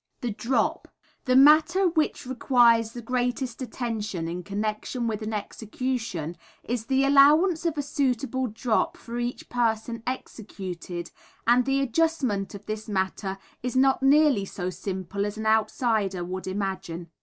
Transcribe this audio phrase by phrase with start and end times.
[0.21, 0.87] The Drop.
[1.25, 7.67] The matter which requires the greatest attention in connection with an execution is the allowance
[7.67, 11.11] of a suitable drop for each person executed,
[11.45, 16.47] and the adjustment of this matter is not nearly so simple as an outsider would
[16.47, 17.11] imagine.